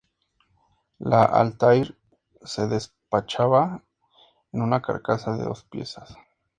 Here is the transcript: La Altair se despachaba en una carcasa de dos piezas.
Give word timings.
La 0.97 1.25
Altair 1.25 1.95
se 2.43 2.65
despachaba 2.67 3.83
en 4.51 4.63
una 4.63 4.81
carcasa 4.81 5.37
de 5.37 5.43
dos 5.43 5.63
piezas. 5.65 6.17